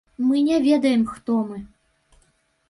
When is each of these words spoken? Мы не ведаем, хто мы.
Мы 0.17 0.41
не 0.41 0.57
ведаем, 0.67 1.05
хто 1.05 1.43
мы. 1.43 1.67